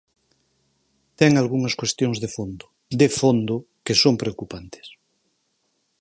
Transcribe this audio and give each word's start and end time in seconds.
Ten 1.19 1.31
algunhas 1.41 1.77
cuestións 1.81 2.17
de 2.23 2.29
fondo, 2.35 2.65
¡de 2.99 3.07
fondo!, 3.19 3.55
que 3.85 3.99
son 4.01 4.13
preocupantes. 4.21 4.87